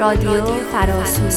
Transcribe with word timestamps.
رادیو 0.00 0.44
فراسو 0.72 1.28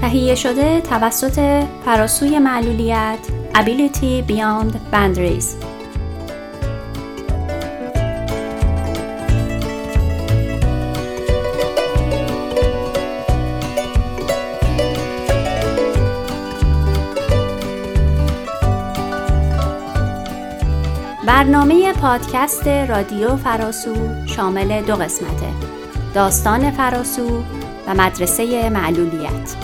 تهیه 0.00 0.34
شده 0.34 0.80
توسط 0.80 1.64
فراسوی 1.84 2.38
معلولیت 2.38 3.18
Ability 3.54 4.30
Beyond 4.30 4.74
Boundaries 4.92 5.69
برنامه 21.40 21.92
پادکست 21.92 22.68
رادیو 22.68 23.36
فراسو 23.36 23.94
شامل 24.26 24.82
دو 24.82 24.96
قسمته. 24.96 25.46
داستان 26.14 26.70
فراسو 26.70 27.42
و 27.86 27.94
مدرسه 27.94 28.70
معلولیت. 28.70 29.56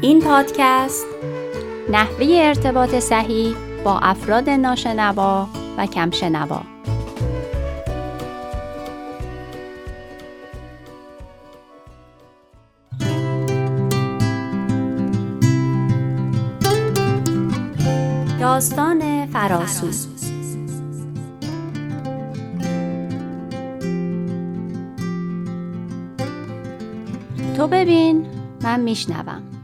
این 0.00 0.20
پادکست 0.20 1.06
نحوه 1.90 2.26
ارتباط 2.30 2.94
صحیح 2.94 3.56
با 3.84 3.98
افراد 3.98 4.50
ناشنوا 4.50 5.57
و 5.78 5.86
کم 5.86 6.10
شنوا 6.10 6.62
داستان 18.40 19.26
فراسو. 19.26 19.90
تو 27.56 27.66
ببین 27.66 28.26
من 28.62 28.80
میشنوم. 28.80 29.57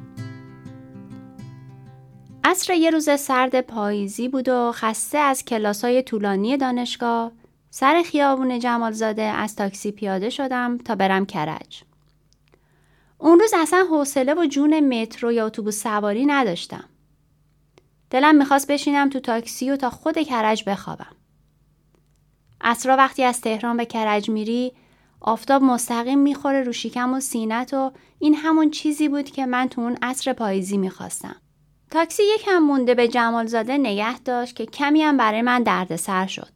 عصر 2.65 2.75
یه 2.75 2.91
روز 2.91 3.11
سرد 3.21 3.61
پاییزی 3.61 4.29
بود 4.29 4.49
و 4.49 4.73
خسته 4.75 5.19
از 5.19 5.45
کلاسای 5.45 6.03
طولانی 6.03 6.57
دانشگاه 6.57 7.33
سر 7.71 8.03
خیابون 8.07 8.59
جمالزاده 8.59 9.23
از 9.23 9.57
تاکسی 9.57 9.93
پیاده 9.93 10.31
شدم 10.31 10.79
تا 10.79 10.95
برم 10.95 11.27
کرج. 11.27 11.83
اون 13.19 13.41
روز 13.41 13.55
اصلا 13.57 13.87
حوصله 13.91 14.35
و 14.35 14.47
جون 14.47 15.01
مترو 15.01 15.33
یا 15.33 15.47
اتوبوس 15.47 15.83
سواری 15.83 16.27
نداشتم. 16.27 16.85
دلم 18.11 18.37
می‌خواست 18.37 18.71
بشینم 18.71 19.11
تو 19.11 19.21
تاکسی 19.21 19.71
و 19.71 19.77
تا 19.77 19.91
خود 19.91 20.19
کرج 20.19 20.65
بخوابم. 20.67 21.17
اصرا 22.61 22.97
وقتی 22.97 23.25
از 23.25 23.41
تهران 23.41 23.77
به 23.77 23.85
کرج 23.85 24.31
میری 24.31 24.73
آفتاب 25.21 25.63
مستقیم 25.63 26.19
می‌خوره 26.19 26.63
رو 26.63 26.73
شیکم 26.73 27.15
و 27.15 27.21
سینت 27.21 27.75
و 27.75 27.93
این 28.19 28.35
همون 28.35 28.71
چیزی 28.71 29.09
بود 29.09 29.31
که 29.31 29.47
من 29.47 29.69
تو 29.69 29.81
اون 29.81 29.99
عصر 30.03 30.33
پاییزی 30.33 30.79
می‌خواستم. 30.79 31.37
تاکسی 31.95 32.23
یکم 32.35 32.59
مونده 32.59 32.95
به 32.95 33.09
جمالزاده 33.09 33.79
نگه 33.79 34.19
داشت 34.19 34.57
که 34.57 34.67
کمی 34.67 35.03
هم 35.03 35.17
برای 35.17 35.43
من 35.43 35.63
دردسر 35.63 36.27
شد. 36.27 36.53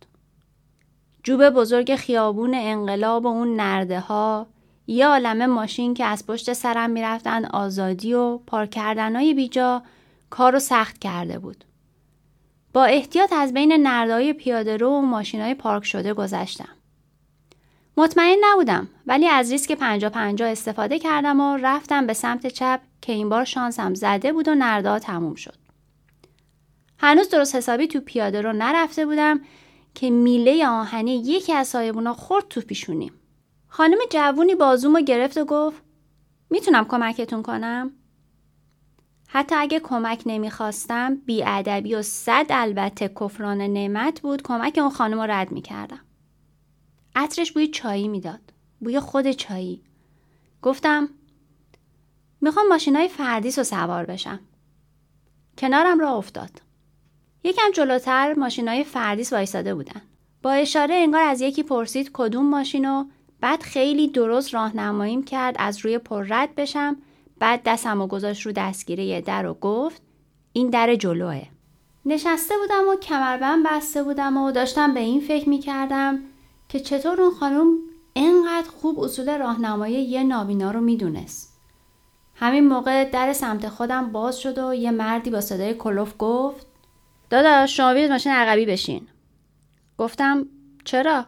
جوب 1.22 1.50
بزرگ 1.50 1.96
خیابون 1.96 2.54
انقلاب 2.54 3.24
و 3.24 3.28
اون 3.28 3.56
نرده 3.56 4.00
ها 4.00 4.46
یه 4.86 5.06
عالمه 5.06 5.46
ماشین 5.46 5.94
که 5.94 6.04
از 6.04 6.26
پشت 6.26 6.52
سرم 6.52 6.90
می‌رفتن 6.90 7.44
آزادی 7.44 8.14
و 8.14 8.38
پارک 8.38 8.70
کردنهای 8.70 9.34
بیجا 9.34 9.82
کارو 10.30 10.58
سخت 10.58 10.98
کرده 10.98 11.38
بود. 11.38 11.64
با 12.72 12.84
احتیاط 12.84 13.32
از 13.32 13.54
بین 13.54 13.72
نردهای 13.72 14.32
پیاده 14.32 14.76
رو 14.76 14.88
و 14.88 15.00
ماشین 15.00 15.54
پارک 15.54 15.84
شده 15.84 16.14
گذشتم. 16.14 16.77
مطمئن 17.98 18.36
نبودم 18.44 18.88
ولی 19.06 19.28
از 19.28 19.52
ریسک 19.52 19.72
پنجا 19.72 20.10
پنجا 20.10 20.46
استفاده 20.46 20.98
کردم 20.98 21.40
و 21.40 21.56
رفتم 21.56 22.06
به 22.06 22.12
سمت 22.12 22.46
چپ 22.46 22.80
که 23.00 23.12
این 23.12 23.28
بار 23.28 23.44
شانسم 23.44 23.94
زده 23.94 24.32
بود 24.32 24.48
و 24.48 24.54
نردا 24.54 24.98
تموم 24.98 25.34
شد. 25.34 25.54
هنوز 26.98 27.28
درست 27.28 27.54
حسابی 27.54 27.86
تو 27.86 28.00
پیاده 28.00 28.42
رو 28.42 28.52
نرفته 28.52 29.06
بودم 29.06 29.40
که 29.94 30.10
میله 30.10 30.68
آهنی 30.68 31.16
یکی 31.16 31.52
از 31.52 31.68
صاحبونا 31.68 32.14
خورد 32.14 32.48
تو 32.48 32.60
پیشونیم. 32.60 33.12
خانم 33.68 33.98
جوونی 34.10 34.54
بازومو 34.54 35.00
گرفت 35.00 35.38
و 35.38 35.44
گفت 35.44 35.82
می‌تونم 36.50 36.84
کمکتون 36.84 37.42
کنم؟ 37.42 37.92
حتی 39.28 39.54
اگه 39.54 39.80
کمک 39.80 40.22
نمی‌خواستم 40.26 41.14
بیادبی 41.14 41.94
و 41.94 42.02
صد 42.02 42.46
البته 42.50 43.08
کفران 43.20 43.60
نعمت 43.60 44.20
بود 44.20 44.42
کمک 44.42 44.78
اون 44.78 44.90
خانم 44.90 45.20
رو 45.20 45.30
رد 45.30 45.52
می‌کردم. 45.52 46.00
عطرش 47.14 47.52
بوی 47.52 47.68
چایی 47.68 48.08
می‌داد. 48.08 48.40
بوی 48.80 49.00
خود 49.00 49.30
چایی. 49.30 49.82
گفتم 50.62 51.08
می‌خوام 52.40 52.68
ماشینای 52.68 53.08
فردیس 53.08 53.58
رو 53.58 53.64
سوار 53.64 54.04
بشم. 54.04 54.40
کنارم 55.58 56.00
را 56.00 56.16
افتاد. 56.16 56.50
یکم 57.44 57.70
جلوتر 57.74 58.34
ماشینای 58.34 58.84
فردیس 58.84 59.32
وایساده 59.32 59.74
بودن. 59.74 60.02
با 60.42 60.52
اشاره 60.52 60.94
انگار 60.94 61.22
از 61.22 61.40
یکی 61.40 61.62
پرسید 61.62 62.10
کدوم 62.12 62.46
ماشین 62.46 62.90
و 62.90 63.04
بعد 63.40 63.62
خیلی 63.62 64.08
درست 64.08 64.54
راهنماییم 64.54 65.22
کرد 65.22 65.56
از 65.58 65.78
روی 65.78 65.98
پر 65.98 66.26
رد 66.28 66.54
بشم 66.54 66.96
بعد 67.38 67.62
دستم 67.64 68.00
و 68.00 68.06
گذاشت 68.06 68.46
رو 68.46 68.52
دستگیره 68.52 69.20
در 69.20 69.46
و 69.46 69.54
گفت 69.54 70.02
این 70.52 70.70
در 70.70 70.94
جلوه. 70.94 71.42
نشسته 72.04 72.54
بودم 72.58 72.88
و 72.88 72.96
کمربند 72.96 73.66
بسته 73.66 74.02
بودم 74.02 74.36
و 74.36 74.52
داشتم 74.52 74.94
به 74.94 75.00
این 75.00 75.20
فکر 75.20 75.48
می 75.48 75.58
کردم 75.58 76.20
که 76.68 76.80
چطور 76.80 77.20
اون 77.20 77.34
خانم 77.34 77.78
انقدر 78.16 78.68
خوب 78.68 79.00
اصول 79.00 79.38
راهنمایی 79.38 80.02
یه 80.02 80.24
نابینا 80.24 80.70
رو 80.70 80.80
می‌دونست. 80.80 81.60
همین 82.34 82.68
موقع 82.68 83.10
در 83.10 83.32
سمت 83.32 83.68
خودم 83.68 84.12
باز 84.12 84.40
شد 84.40 84.58
و 84.58 84.74
یه 84.74 84.90
مردی 84.90 85.30
با 85.30 85.40
صدای 85.40 85.74
کلوف 85.74 86.14
گفت 86.18 86.66
داداش 87.30 87.76
شما 87.76 87.94
بیاید 87.94 88.10
ماشین 88.12 88.32
عقبی 88.32 88.66
بشین. 88.66 89.08
گفتم 89.98 90.46
چرا؟ 90.84 91.26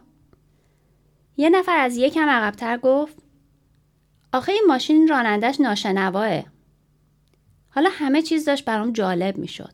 یه 1.37 1.49
نفر 1.49 1.77
از 1.77 1.97
یکم 1.97 2.29
عقبتر 2.29 2.77
گفت 2.77 3.15
آخه 4.33 4.51
این 4.51 4.63
ماشین 4.67 5.07
رانندش 5.07 5.61
ناشنواه. 5.61 6.43
حالا 7.69 7.89
همه 7.93 8.21
چیز 8.21 8.45
داشت 8.45 8.65
برام 8.65 8.91
جالب 8.91 9.37
می‌شد. 9.37 9.73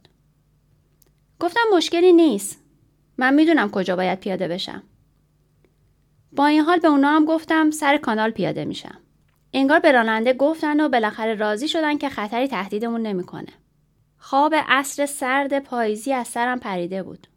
گفتم 1.39 1.61
مشکلی 1.73 2.13
نیست. 2.13 2.59
من 3.17 3.33
می‌دونم 3.33 3.69
کجا 3.71 3.95
باید 3.95 4.19
پیاده 4.19 4.47
بشم. 4.47 4.83
با 6.31 6.45
این 6.45 6.61
حال 6.61 6.79
به 6.79 6.87
اونا 6.87 7.09
هم 7.09 7.25
گفتم 7.25 7.71
سر 7.71 7.97
کانال 7.97 8.31
پیاده 8.31 8.65
میشم. 8.65 8.97
انگار 9.53 9.79
به 9.79 9.91
راننده 9.91 10.33
گفتن 10.33 10.79
و 10.79 10.89
بالاخره 10.89 11.35
راضی 11.35 11.67
شدن 11.67 11.97
که 11.97 12.09
خطری 12.09 12.47
تهدیدمون 12.47 13.01
نمی‌کنه. 13.01 13.53
خواب 14.17 14.55
عصر 14.67 15.05
سرد 15.05 15.59
پاییزی 15.59 16.13
از 16.13 16.27
سرم 16.27 16.59
پریده 16.59 17.03
بود. 17.03 17.27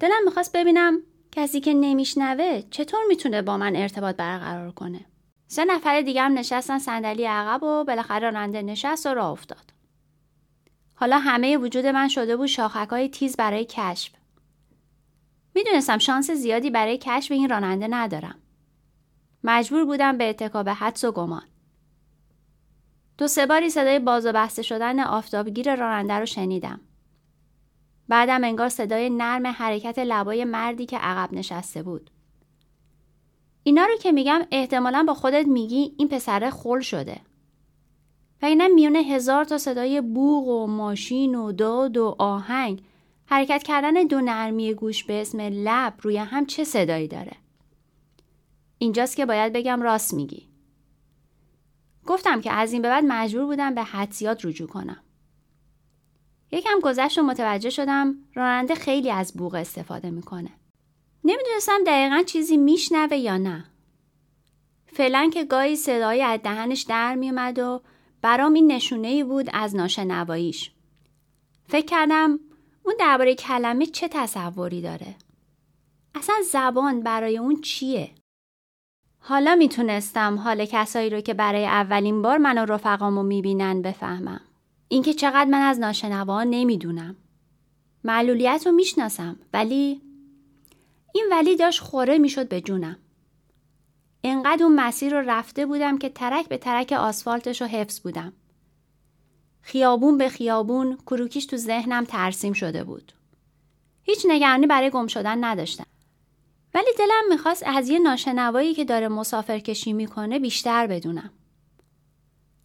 دلم 0.00 0.24
می‌خواست 0.24 0.56
ببینم 0.56 0.98
کسی 1.32 1.60
که 1.60 1.74
نمیشنوه 1.74 2.62
چطور 2.70 3.00
می‌تونه 3.08 3.42
با 3.42 3.58
من 3.58 3.76
ارتباط 3.76 4.16
برقرار 4.16 4.70
کنه. 4.70 5.00
سه 5.46 5.64
نفر 5.64 6.00
دیگه 6.00 6.22
هم 6.22 6.38
نشستن 6.38 6.78
صندلی 6.78 7.24
عقب 7.24 7.62
و 7.62 7.84
بالاخره 7.84 8.18
راننده 8.18 8.62
نشست 8.62 9.06
و 9.06 9.08
راه 9.08 9.30
افتاد. 9.30 9.72
حالا 10.94 11.18
همه 11.18 11.56
وجود 11.56 11.86
من 11.86 12.08
شده 12.08 12.36
بود 12.36 12.46
شاخک 12.46 12.88
های 12.88 13.08
تیز 13.08 13.36
برای 13.36 13.64
کشف. 13.64 14.12
می‌دونستم 15.64 15.98
شانس 15.98 16.30
زیادی 16.30 16.70
برای 16.70 16.98
کشف 16.98 17.32
این 17.32 17.48
راننده 17.48 17.88
ندارم. 17.90 18.34
مجبور 19.44 19.84
بودم 19.84 20.18
به 20.18 20.30
اتکاب 20.30 20.68
حدس 20.68 21.04
و 21.04 21.12
گمان. 21.12 21.42
دو 23.18 23.28
سه 23.28 23.46
باری 23.46 23.70
صدای 23.70 23.98
باز 23.98 24.26
و 24.26 24.32
بسته 24.32 24.62
شدن 24.62 25.00
آفتابگیر 25.00 25.76
راننده 25.76 26.14
رو 26.14 26.26
شنیدم. 26.26 26.80
بعدم 28.08 28.44
انگار 28.44 28.68
صدای 28.68 29.10
نرم 29.10 29.46
حرکت 29.46 29.98
لبای 29.98 30.44
مردی 30.44 30.86
که 30.86 30.98
عقب 30.98 31.32
نشسته 31.32 31.82
بود. 31.82 32.10
اینا 33.62 33.84
رو 33.84 33.96
که 33.96 34.12
میگم 34.12 34.40
احتمالا 34.50 35.04
با 35.06 35.14
خودت 35.14 35.46
میگی 35.46 35.94
این 35.98 36.08
پسره 36.08 36.50
خل 36.50 36.80
شده. 36.80 37.20
و 38.42 38.46
اینا 38.46 38.68
میونه 38.68 38.98
هزار 38.98 39.44
تا 39.44 39.58
صدای 39.58 40.00
بوغ 40.00 40.48
و 40.48 40.66
ماشین 40.66 41.34
و 41.34 41.52
داد 41.52 41.96
و 41.96 42.16
آهنگ 42.18 42.82
حرکت 43.30 43.62
کردن 43.62 43.92
دو 43.92 44.20
نرمی 44.20 44.74
گوش 44.74 45.04
به 45.04 45.20
اسم 45.20 45.40
لب 45.40 45.94
روی 46.02 46.16
هم 46.16 46.46
چه 46.46 46.64
صدایی 46.64 47.08
داره؟ 47.08 47.36
اینجاست 48.78 49.16
که 49.16 49.26
باید 49.26 49.52
بگم 49.52 49.82
راست 49.82 50.14
میگی. 50.14 50.48
گفتم 52.06 52.40
که 52.40 52.52
از 52.52 52.72
این 52.72 52.82
به 52.82 52.88
بعد 52.88 53.04
مجبور 53.08 53.46
بودم 53.46 53.74
به 53.74 53.82
حدسیات 53.82 54.44
رجوع 54.44 54.68
کنم. 54.68 55.02
یکم 56.52 56.80
گذشت 56.82 57.18
و 57.18 57.22
متوجه 57.22 57.70
شدم 57.70 58.14
راننده 58.34 58.74
خیلی 58.74 59.10
از 59.10 59.32
بوغ 59.34 59.54
استفاده 59.54 60.10
می‌کنه. 60.10 60.50
نمی‌دونستم 61.24 61.84
دقیقا 61.86 62.22
چیزی 62.22 62.56
میشنوه 62.56 63.16
یا 63.16 63.36
نه. 63.36 63.64
فعلا 64.86 65.30
که 65.32 65.44
گاهی 65.44 65.76
صدایی 65.76 66.22
از 66.22 66.40
دهنش 66.42 66.82
در 66.82 67.14
میومد 67.14 67.58
و 67.58 67.82
برام 68.22 68.54
این 68.54 68.72
نشونه 68.72 69.08
ای 69.08 69.24
بود 69.24 69.50
از 69.52 69.76
ناشنواییش. 69.76 70.70
فکر 71.68 71.86
کردم 71.86 72.40
اون 72.84 72.94
درباره 72.98 73.34
کلمه 73.34 73.86
چه 73.86 74.08
تصوری 74.08 74.82
داره؟ 74.82 75.14
اصلا 76.14 76.34
زبان 76.52 77.00
برای 77.00 77.38
اون 77.38 77.60
چیه؟ 77.60 78.10
حالا 79.18 79.54
می‌تونستم 79.54 80.38
حال 80.38 80.64
کسایی 80.64 81.10
رو 81.10 81.20
که 81.20 81.34
برای 81.34 81.66
اولین 81.66 82.22
بار 82.22 82.38
من 82.38 82.58
و 82.58 82.64
رفقامو 82.64 83.22
می‌بینن 83.22 83.82
بفهمم. 83.82 84.40
اینکه 84.88 85.14
چقدر 85.14 85.50
من 85.50 85.60
از 85.60 85.80
ناشنوا 85.80 86.44
نمی‌دونم. 86.44 87.16
معلولیت 88.04 88.62
رو 88.66 88.72
می‌شناسم 88.72 89.36
ولی 89.52 90.00
این 91.14 91.24
ولی 91.30 91.56
داشت 91.56 91.80
خوره 91.80 92.18
می‌شد 92.18 92.48
به 92.48 92.60
جونم. 92.60 92.96
انقدر 94.24 94.64
اون 94.64 94.74
مسیر 94.74 95.20
رو 95.20 95.30
رفته 95.30 95.66
بودم 95.66 95.98
که 95.98 96.08
ترک 96.08 96.48
به 96.48 96.58
ترک 96.58 96.92
آسفالتش 96.92 97.60
رو 97.60 97.66
حفظ 97.66 98.00
بودم. 98.00 98.32
خیابون 99.62 100.18
به 100.18 100.28
خیابون 100.28 100.98
کروکیش 101.06 101.46
تو 101.46 101.56
ذهنم 101.56 102.04
ترسیم 102.04 102.52
شده 102.52 102.84
بود. 102.84 103.12
هیچ 104.02 104.26
نگرانی 104.28 104.66
برای 104.66 104.90
گم 104.90 105.06
شدن 105.06 105.44
نداشتم. 105.44 105.86
ولی 106.74 106.90
دلم 106.98 107.28
می‌خواست 107.30 107.62
از 107.66 107.88
یه 107.88 107.98
ناشنوایی 107.98 108.74
که 108.74 108.84
داره 108.84 109.08
مسافر 109.08 109.58
کشی 109.58 109.92
می‌کنه 109.92 110.38
بیشتر 110.38 110.86
بدونم. 110.86 111.30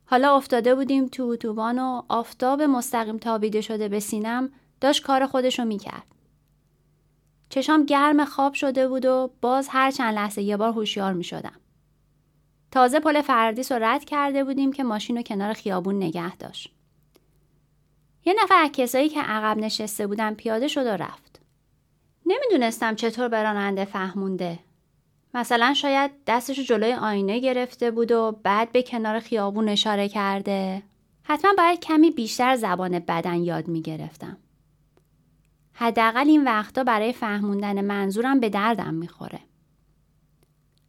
حالا 0.06 0.36
افتاده 0.36 0.76
بودیم 0.76 1.08
تو 1.08 1.24
اتوبان 1.24 1.80
و 1.80 2.02
آفتاب 2.08 2.62
مستقیم 2.62 3.18
تابیده 3.18 3.62
شده 3.62 3.88
به 3.88 4.00
سینم 4.00 4.50
داشت 4.82 5.04
کار 5.04 5.26
خودشو 5.26 5.66
می‌کرد. 5.66 6.06
چشام 7.50 7.86
گرم 7.86 8.26
خواب 8.26 8.54
شده 8.54 8.88
بود 8.88 9.06
و 9.06 9.32
باز 9.42 9.68
هر 9.72 9.92
چند 9.92 10.16
لحظه 10.16 10.42
یه 10.42 10.58
بار 10.58 10.70
هوشیار 10.70 11.14
می‌شدم. 11.14 11.60
تازه 12.72 13.00
پل 13.00 13.22
فردیس 13.22 13.72
رو 13.72 13.84
رد 13.84 14.06
کرده 14.06 14.44
بودیم 14.44 14.74
که 14.74 14.84
ماشین 14.84 15.18
رو 15.18 15.24
کنار 15.24 15.54
خیابون 15.54 15.96
نگه 15.96 16.36
داشت. 16.36 16.75
یه 18.26 18.36
نفر 18.44 18.64
از 18.64 18.70
کسایی 18.74 19.10
که 19.10 19.22
عقب 19.22 19.58
نشسته 19.58 20.08
بودن 20.08 20.34
پیاده 20.34 20.68
شد 20.68 20.86
و 20.86 20.90
رفت. 20.90 21.42
نمی‌دونستم 22.26 22.96
چطور 22.96 23.28
به 23.28 23.44
راننده 23.44 23.86
فهمونده. 23.86 24.60
مثلا 25.34 25.74
شاید 25.74 26.12
دستشو 26.28 26.62
جلوی 26.62 26.94
آینه 26.94 27.40
گرفته 27.40 27.92
بود 27.92 28.12
و 28.12 28.40
بعد 28.44 28.72
به 28.72 28.84
کنار 28.84 29.20
خیابون 29.20 29.70
اشاره 29.70 30.10
کرده. 30.10 30.84
حتما 31.24 31.54
باید 31.58 31.80
کمی 31.80 32.12
بیشتر 32.12 32.56
زبان 32.56 33.00
بدن 33.00 33.44
یاد 33.44 33.68
می‌گرفتم. 33.68 34.38
حداقل 35.74 36.28
این 36.28 36.44
وقتا 36.44 36.84
برای 36.84 37.14
فهموندن 37.14 37.82
منظورم 37.82 38.40
به 38.40 38.50
دردم 38.50 38.94
می‌خوره. 38.94 39.40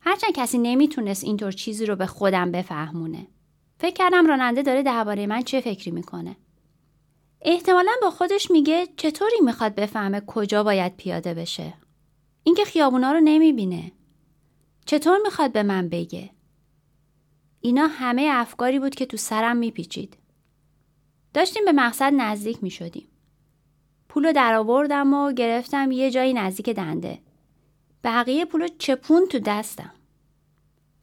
هرچند 0.01 0.33
کسی 0.35 0.59
نمی‌تونست 0.59 1.25
اینطور 1.25 1.53
چیزی 1.53 1.87
رو 1.87 1.97
به 1.97 2.07
خودم 2.07 2.53
بفهمونه. 2.53 3.27
فکر 3.79 3.95
کردم 3.95 4.27
راننده 4.27 4.63
داره 4.63 4.83
درباره 4.83 5.27
من 5.27 5.43
چه 5.43 5.61
فکری 5.61 5.91
می‌کنه. 5.91 6.37
احتمالا 7.49 7.93
با 8.03 8.11
خودش 8.11 8.51
میگه 8.51 8.89
چطوری 8.97 9.41
می‌خواد 9.45 9.75
بفهمه 9.75 10.23
کجا 10.27 10.65
باید 10.65 10.97
پیاده 10.97 11.35
بشه. 11.35 11.75
اینکه 12.43 12.65
خیابونا 12.65 13.13
رو 13.13 13.21
نمی‌بینه. 13.21 13.93
چطور 14.87 15.19
می‌خواد 15.25 15.53
به 15.53 15.63
من 15.63 15.89
بگه؟ 15.89 16.31
اینا 17.61 17.87
همه 17.87 18.29
افکاری 18.33 18.79
بود 18.79 18.95
که 18.95 19.07
تو 19.07 19.17
سرم 19.17 19.57
میپیچید. 19.57 20.17
داشتیم 21.35 21.65
به 21.65 21.73
مقصد 21.73 22.13
نزدیک 22.17 22.63
می‌شدیم. 22.63 23.09
پولو 24.09 24.33
در 24.33 24.55
آوردم 24.55 25.15
و 25.15 25.33
گرفتم 25.33 25.91
یه 25.91 26.11
جایی 26.11 26.33
نزدیک 26.33 26.71
دنده. 26.71 27.19
بقیه 28.05 28.45
پولو 28.45 28.69
چپون 28.79 29.27
تو 29.27 29.39
دستم. 29.39 29.93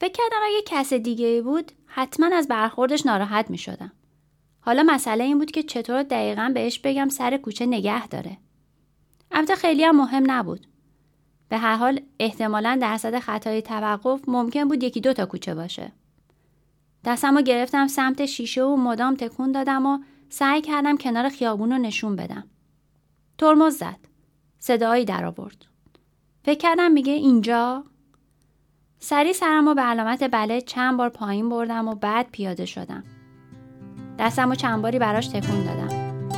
فکر 0.01 0.11
کردم 0.11 0.43
اگه 0.43 0.61
کس 0.65 0.93
دیگه 0.93 1.41
بود 1.41 1.71
حتما 1.85 2.35
از 2.35 2.47
برخوردش 2.47 3.05
ناراحت 3.05 3.49
می 3.49 3.57
شدم. 3.57 3.91
حالا 4.65 4.83
مسئله 4.83 5.23
این 5.23 5.39
بود 5.39 5.51
که 5.51 5.63
چطور 5.63 6.03
دقیقا 6.03 6.51
بهش 6.53 6.79
بگم 6.79 7.09
سر 7.09 7.37
کوچه 7.37 7.65
نگه 7.65 8.07
داره. 8.07 8.37
البته 9.31 9.55
خیلی 9.55 9.83
هم 9.83 9.95
مهم 9.95 10.31
نبود. 10.31 10.67
به 11.49 11.57
هر 11.57 11.75
حال 11.75 11.99
احتمالا 12.19 12.77
درصد 12.81 13.19
خطای 13.19 13.61
توقف 13.61 14.21
ممکن 14.27 14.67
بود 14.67 14.83
یکی 14.83 15.01
دو 15.01 15.13
تا 15.13 15.25
کوچه 15.25 15.55
باشه. 15.55 15.91
دستم 17.05 17.35
رو 17.37 17.41
گرفتم 17.41 17.87
سمت 17.87 18.25
شیشه 18.25 18.63
و 18.63 18.75
مدام 18.75 19.15
تکون 19.15 19.51
دادم 19.51 19.85
و 19.85 19.99
سعی 20.29 20.61
کردم 20.61 20.97
کنار 20.97 21.29
خیابون 21.29 21.71
رو 21.71 21.77
نشون 21.77 22.15
بدم. 22.15 22.43
ترمز 23.37 23.77
زد. 23.77 23.99
صدایی 24.59 25.05
در 25.05 25.25
آورد. 25.25 25.65
فکر 26.43 26.59
کردم 26.59 26.91
میگه 26.91 27.13
اینجا 27.13 27.83
سری 28.99 29.33
سرم 29.33 29.67
رو 29.67 29.75
به 29.75 29.81
علامت 29.81 30.23
بله 30.31 30.61
چند 30.61 30.97
بار 30.97 31.09
پایین 31.09 31.49
بردم 31.49 31.87
و 31.87 31.95
بعد 31.95 32.31
پیاده 32.31 32.65
شدم. 32.65 33.03
دستم 34.19 34.49
رو 34.49 34.55
چند 34.55 34.81
باری 34.81 34.99
براش 34.99 35.27
تکون 35.27 35.63
دادم. 35.63 35.83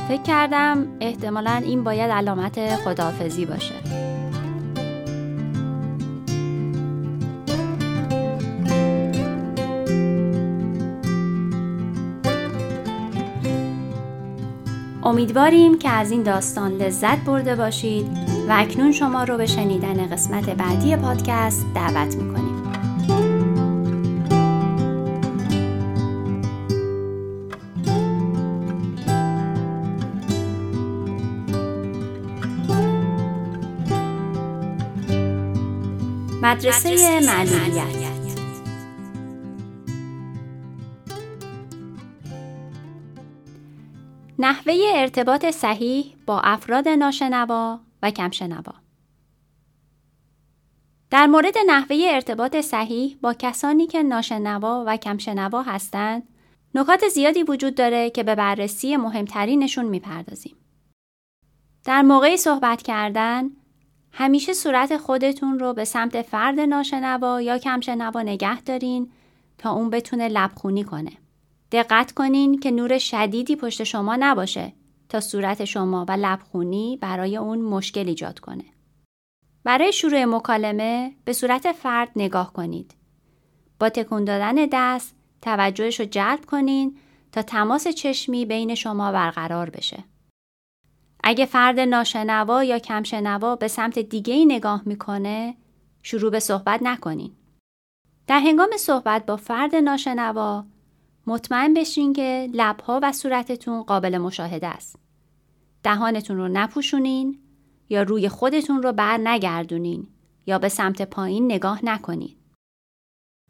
فکر 0.08 0.22
کردم 0.22 0.86
احتمالا 1.00 1.62
این 1.64 1.84
باید 1.84 2.10
علامت 2.10 2.76
خداحافظی 2.76 3.46
باشه. 3.46 3.74
امیدواریم 15.02 15.78
که 15.78 15.90
از 15.90 16.10
این 16.10 16.22
داستان 16.22 16.72
لذت 16.72 17.18
برده 17.18 17.56
باشید 17.56 18.06
و 18.48 18.52
اکنون 18.52 18.92
شما 18.92 19.24
رو 19.24 19.36
به 19.36 19.46
شنیدن 19.46 20.06
قسمت 20.06 20.50
بعدی 20.50 20.96
پادکست 20.96 21.66
دعوت 21.74 22.16
می‌کنیم. 22.16 22.55
مدرسه 36.46 37.20
معلولیت 37.20 38.10
نحوه 44.38 44.74
ارتباط 44.94 45.46
صحیح 45.46 46.14
با 46.26 46.40
افراد 46.40 46.88
ناشنوا 46.88 47.80
و 48.02 48.10
کمشنوا 48.10 48.72
در 51.10 51.26
مورد 51.26 51.54
نحوه 51.66 51.96
ارتباط 52.10 52.56
صحیح 52.56 53.18
با 53.20 53.34
کسانی 53.38 53.86
که 53.86 54.02
ناشنوا 54.02 54.84
و 54.86 54.96
کمشنوا 54.96 55.62
هستند 55.62 56.22
نکات 56.74 57.08
زیادی 57.08 57.42
وجود 57.42 57.74
داره 57.74 58.10
که 58.10 58.22
به 58.22 58.34
بررسی 58.34 58.96
مهمترینشون 58.96 59.84
می‌پردازیم. 59.84 60.56
در 61.84 62.02
موقع 62.02 62.36
صحبت 62.36 62.82
کردن 62.82 63.50
همیشه 64.18 64.52
صورت 64.52 64.96
خودتون 64.96 65.58
رو 65.58 65.72
به 65.72 65.84
سمت 65.84 66.22
فرد 66.22 66.60
ناشنوا 66.60 67.42
یا 67.42 67.58
کمشنوا 67.58 68.22
نگه 68.22 68.60
دارین 68.60 69.12
تا 69.58 69.70
اون 69.70 69.90
بتونه 69.90 70.28
لبخونی 70.28 70.84
کنه. 70.84 71.12
دقت 71.72 72.12
کنین 72.12 72.60
که 72.60 72.70
نور 72.70 72.98
شدیدی 72.98 73.56
پشت 73.56 73.84
شما 73.84 74.16
نباشه 74.20 74.72
تا 75.08 75.20
صورت 75.20 75.64
شما 75.64 76.04
و 76.08 76.12
لبخونی 76.12 76.98
برای 77.00 77.36
اون 77.36 77.58
مشکل 77.58 78.08
ایجاد 78.08 78.38
کنه. 78.38 78.64
برای 79.64 79.92
شروع 79.92 80.24
مکالمه 80.24 81.12
به 81.24 81.32
صورت 81.32 81.72
فرد 81.72 82.08
نگاه 82.16 82.52
کنید. 82.52 82.94
با 83.80 83.88
تکون 83.88 84.24
دادن 84.24 84.54
دست 84.72 85.14
توجهش 85.42 86.00
رو 86.00 86.06
جلب 86.06 86.44
کنین 86.44 86.96
تا 87.32 87.42
تماس 87.42 87.88
چشمی 87.88 88.44
بین 88.44 88.74
شما 88.74 89.12
برقرار 89.12 89.70
بشه. 89.70 90.04
اگه 91.28 91.46
فرد 91.46 91.80
ناشنوا 91.80 92.64
یا 92.64 92.78
کمشنوا 92.78 93.56
به 93.56 93.68
سمت 93.68 93.98
دیگه 93.98 94.34
ای 94.34 94.44
نگاه 94.46 94.82
می‌کنه 94.86 95.56
شروع 96.02 96.30
به 96.30 96.40
صحبت 96.40 96.82
نکنین. 96.82 97.32
در 98.26 98.38
هنگام 98.38 98.68
صحبت 98.78 99.26
با 99.26 99.36
فرد 99.36 99.74
ناشنوا 99.74 100.64
مطمئن 101.26 101.74
بشین 101.74 102.12
که 102.12 102.50
لبها 102.54 103.00
و 103.02 103.12
صورتتون 103.12 103.82
قابل 103.82 104.18
مشاهده 104.18 104.66
است. 104.66 104.98
دهانتون 105.82 106.36
رو 106.36 106.48
نپوشونین 106.48 107.38
یا 107.88 108.02
روی 108.02 108.28
خودتون 108.28 108.82
رو 108.82 108.92
بر 108.92 109.16
نگردونین 109.16 110.06
یا 110.46 110.58
به 110.58 110.68
سمت 110.68 111.02
پایین 111.02 111.44
نگاه 111.44 111.84
نکنین. 111.84 112.35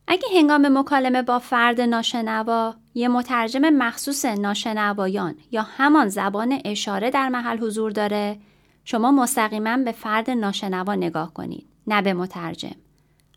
اگه 0.09 0.29
هنگام 0.35 0.79
مکالمه 0.79 1.23
با 1.23 1.39
فرد 1.39 1.81
ناشنوا 1.81 2.75
یه 2.95 3.09
مترجم 3.09 3.71
مخصوص 3.71 4.25
ناشنوایان 4.25 5.35
یا 5.51 5.63
همان 5.63 6.09
زبان 6.09 6.61
اشاره 6.65 7.11
در 7.11 7.29
محل 7.29 7.59
حضور 7.59 7.91
داره 7.91 8.39
شما 8.85 9.11
مستقیما 9.11 9.77
به 9.77 9.93
فرد 9.93 10.31
ناشنوا 10.31 10.95
نگاه 10.95 11.35
کنید 11.35 11.67
نه 11.87 12.03
به 12.03 12.15
مترجم 12.15 12.77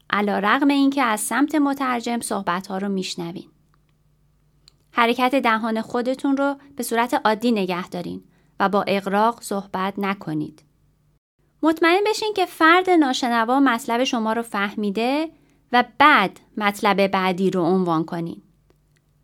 علا 0.09 0.39
رغم 0.39 0.67
اینکه 0.67 1.03
از 1.03 1.19
سمت 1.19 1.55
مترجم 1.55 2.19
صحبت 2.19 2.67
ها 2.67 2.77
رو 2.77 2.89
میشنوین 2.89 3.47
حرکت 4.91 5.35
دهان 5.35 5.81
خودتون 5.81 6.38
رو 6.38 6.55
به 6.75 6.83
صورت 6.83 7.21
عادی 7.25 7.51
نگه 7.51 7.89
دارین 7.89 8.23
و 8.59 8.69
با 8.69 8.83
اقراق 8.88 9.41
صحبت 9.41 9.93
نکنید. 9.97 10.63
مطمئن 11.63 12.01
بشین 12.09 12.33
که 12.35 12.45
فرد 12.45 12.89
ناشنوا 12.89 13.59
مطلب 13.59 14.03
شما 14.03 14.33
رو 14.33 14.41
فهمیده 14.41 15.29
و 15.71 15.83
بعد 15.97 16.39
مطلب 16.57 17.07
بعدی 17.07 17.51
رو 17.51 17.61
عنوان 17.61 18.05
کنین. 18.05 18.41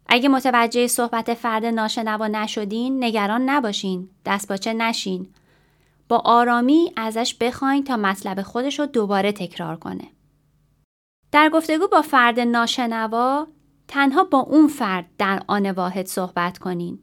اگه 0.07 0.29
متوجه 0.29 0.87
صحبت 0.87 1.33
فرد 1.33 1.65
ناشنوا 1.65 2.27
نشدین 2.27 3.03
نگران 3.03 3.49
نباشین 3.49 4.09
دستپاچه 4.25 4.73
نشین. 4.73 5.27
با 6.07 6.21
آرامی 6.25 6.91
ازش 6.97 7.35
بخواین 7.35 7.83
تا 7.83 7.97
مطلب 7.97 8.41
خودش 8.41 8.79
رو 8.79 8.85
دوباره 8.85 9.31
تکرار 9.31 9.75
کنه. 9.75 10.07
در 11.31 11.49
گفتگو 11.49 11.87
با 11.87 12.01
فرد 12.01 12.39
ناشنوا 12.39 13.47
تنها 13.87 14.23
با 14.23 14.39
اون 14.39 14.67
فرد 14.67 15.05
در 15.17 15.43
آن 15.47 15.71
واحد 15.71 16.05
صحبت 16.05 16.57
کنین. 16.57 16.99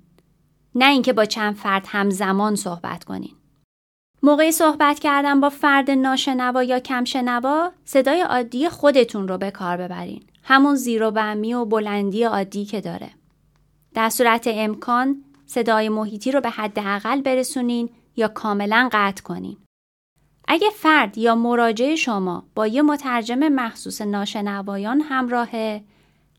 نه 0.74 0.88
اینکه 0.88 1.12
با 1.12 1.24
چند 1.24 1.54
فرد 1.54 1.84
همزمان 1.88 2.56
صحبت 2.56 3.04
کنین. 3.04 3.34
موقع 4.22 4.50
صحبت 4.50 4.98
کردن 4.98 5.40
با 5.40 5.48
فرد 5.48 5.90
ناشنوا 5.90 6.62
یا 6.62 6.80
کمشنوا 6.80 7.72
صدای 7.84 8.20
عادی 8.20 8.68
خودتون 8.68 9.28
رو 9.28 9.38
به 9.38 9.50
کار 9.50 9.76
ببرین 9.76 10.22
همون 10.42 10.74
زیر 10.74 11.02
و 11.02 11.10
بمی 11.10 11.54
و 11.54 11.64
بلندی 11.64 12.22
عادی 12.22 12.64
که 12.64 12.80
داره. 12.80 13.10
در 13.94 14.08
صورت 14.08 14.46
امکان 14.46 15.24
صدای 15.46 15.88
محیطی 15.88 16.32
رو 16.32 16.40
به 16.40 16.50
حداقل 16.50 17.22
برسونین 17.22 17.90
یا 18.16 18.28
کاملا 18.28 18.88
قطع 18.92 19.22
کنین. 19.22 19.56
اگه 20.48 20.70
فرد 20.70 21.18
یا 21.18 21.34
مراجع 21.34 21.94
شما 21.94 22.44
با 22.54 22.66
یه 22.66 22.82
مترجم 22.82 23.48
مخصوص 23.48 24.00
ناشنوایان 24.00 25.00
همراهه 25.00 25.84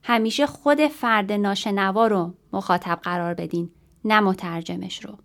همیشه 0.04 0.46
خود 0.46 0.88
فرد 0.88 1.32
ناشنوا 1.32 2.08
رو 2.08 2.34
مخاطب 2.54 3.00
قرار 3.04 3.34
بدین 3.34 3.70
نه 4.06 4.20
مترجمش 4.20 5.06
رو. 5.06 5.18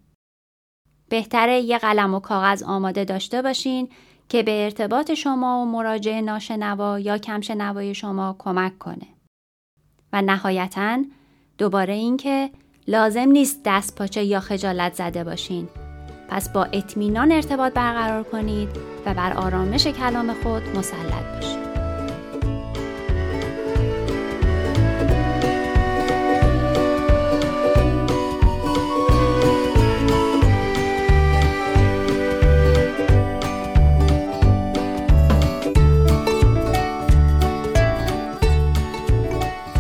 بهتره 1.09 1.61
یه 1.61 1.79
قلم 1.79 2.15
و 2.15 2.21
کاغذ 2.21 2.63
آماده 2.63 3.05
داشته 3.05 3.43
باشین 3.43 3.89
که 4.29 4.43
به 4.43 4.65
ارتباط 4.65 5.15
شما 5.15 5.63
و 5.63 5.65
مراجع 5.65 6.21
ناشنوا 6.21 6.99
یا 6.99 7.19
کمشنوای 7.19 7.95
شما 7.95 8.37
کمک 8.39 8.79
کنه. 8.79 9.07
و 10.13 10.23
نهایتا 10.23 11.05
دوباره 11.59 11.95
اینکه 11.95 12.51
لازم 12.89 13.29
نیست 13.29 13.61
دست 13.65 13.97
پاچه 13.97 14.25
یا 14.25 14.41
خجالت 14.41 14.95
زده 14.95 15.25
باشین. 15.25 15.69
پس 16.29 16.49
با 16.49 16.65
اطمینان 16.65 17.33
ارتباط 17.33 17.73
برقرار 17.73 18.23
کنید 18.23 18.69
و 19.07 19.15
بر 19.15 19.33
آرامش 19.33 19.87
کلام 19.87 20.33
خود 20.33 20.63
مسلط 20.77 21.35
باشید. 21.35 21.68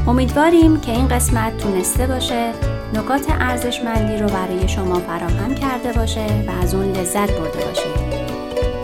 امیدواریم 0.09 0.81
که 0.81 0.93
این 0.93 1.09
قسمت 1.09 1.57
تونسته 1.57 2.07
باشه 2.07 2.53
نکات 2.95 3.27
ارزشمندی 3.41 4.17
رو 4.17 4.29
برای 4.29 4.69
شما 4.69 4.95
فراهم 4.95 5.55
کرده 5.55 5.93
باشه 5.93 6.27
و 6.47 6.51
از 6.63 6.75
اون 6.75 6.93
لذت 6.93 7.31
برده 7.31 7.65
باشید. 7.67 8.29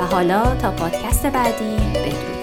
و 0.01 0.07
حالا 0.07 0.55
تا 0.55 0.71
پادکست 0.71 1.27
بعدی 1.27 1.77
بدرود. 1.77 2.34